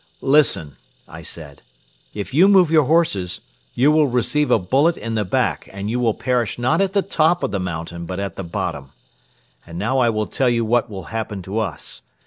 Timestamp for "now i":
9.77-10.09